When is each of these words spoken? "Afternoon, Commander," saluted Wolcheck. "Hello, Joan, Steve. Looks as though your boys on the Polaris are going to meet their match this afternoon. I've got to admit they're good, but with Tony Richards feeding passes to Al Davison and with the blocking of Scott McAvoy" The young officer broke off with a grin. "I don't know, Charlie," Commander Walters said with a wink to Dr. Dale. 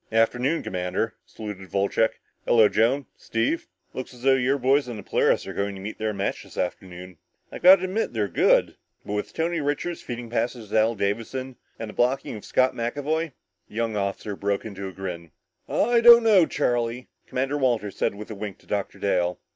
"Afternoon, 0.11 0.63
Commander," 0.63 1.13
saluted 1.27 1.69
Wolcheck. 1.71 2.19
"Hello, 2.47 2.67
Joan, 2.67 3.05
Steve. 3.17 3.67
Looks 3.93 4.15
as 4.15 4.23
though 4.23 4.33
your 4.33 4.57
boys 4.57 4.89
on 4.89 4.97
the 4.97 5.03
Polaris 5.03 5.45
are 5.45 5.53
going 5.53 5.75
to 5.75 5.79
meet 5.81 5.99
their 5.99 6.11
match 6.11 6.41
this 6.41 6.57
afternoon. 6.57 7.17
I've 7.51 7.61
got 7.61 7.75
to 7.75 7.83
admit 7.83 8.11
they're 8.13 8.27
good, 8.27 8.77
but 9.05 9.13
with 9.13 9.31
Tony 9.31 9.61
Richards 9.61 10.01
feeding 10.01 10.31
passes 10.31 10.69
to 10.71 10.79
Al 10.79 10.95
Davison 10.95 11.55
and 11.77 11.87
with 11.87 11.89
the 11.89 11.93
blocking 12.01 12.35
of 12.35 12.45
Scott 12.45 12.73
McAvoy" 12.73 13.33
The 13.69 13.75
young 13.75 13.95
officer 13.95 14.35
broke 14.35 14.61
off 14.65 14.75
with 14.75 14.79
a 14.83 14.91
grin. 14.91 15.29
"I 15.69 16.01
don't 16.01 16.23
know, 16.23 16.47
Charlie," 16.47 17.07
Commander 17.27 17.59
Walters 17.59 17.95
said 17.95 18.15
with 18.15 18.31
a 18.31 18.35
wink 18.35 18.57
to 18.61 18.65
Dr. 18.65 18.97
Dale. 18.97 19.39